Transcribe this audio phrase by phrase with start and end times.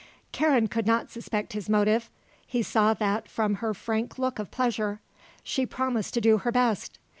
[0.31, 2.09] Karen could not suspect his motive;
[2.47, 4.99] he saw that from her frank look of pleasure.
[5.43, 6.97] She promised to do her best.